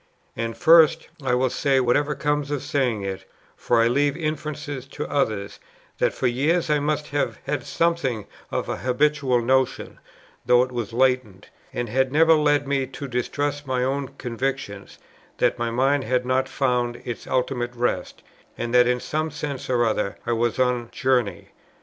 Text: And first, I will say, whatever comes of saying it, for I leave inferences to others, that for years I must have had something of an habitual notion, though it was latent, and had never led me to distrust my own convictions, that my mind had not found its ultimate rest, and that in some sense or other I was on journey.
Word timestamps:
And 0.35 0.57
first, 0.57 1.09
I 1.23 1.35
will 1.35 1.51
say, 1.51 1.79
whatever 1.79 2.15
comes 2.15 2.49
of 2.49 2.63
saying 2.63 3.03
it, 3.03 3.25
for 3.55 3.79
I 3.79 3.87
leave 3.87 4.17
inferences 4.17 4.87
to 4.87 5.07
others, 5.07 5.59
that 5.99 6.11
for 6.11 6.25
years 6.25 6.71
I 6.71 6.79
must 6.79 7.09
have 7.09 7.37
had 7.45 7.63
something 7.63 8.25
of 8.49 8.67
an 8.67 8.79
habitual 8.79 9.43
notion, 9.43 9.99
though 10.43 10.63
it 10.63 10.71
was 10.71 10.91
latent, 10.91 11.51
and 11.71 11.87
had 11.87 12.11
never 12.11 12.33
led 12.33 12.67
me 12.67 12.87
to 12.87 13.07
distrust 13.07 13.67
my 13.67 13.83
own 13.83 14.07
convictions, 14.17 14.97
that 15.37 15.59
my 15.59 15.69
mind 15.69 16.03
had 16.05 16.25
not 16.25 16.49
found 16.49 16.95
its 17.05 17.27
ultimate 17.27 17.75
rest, 17.75 18.23
and 18.57 18.73
that 18.73 18.87
in 18.87 18.99
some 18.99 19.29
sense 19.29 19.69
or 19.69 19.85
other 19.85 20.17
I 20.25 20.31
was 20.31 20.57
on 20.57 20.89
journey. 20.89 21.49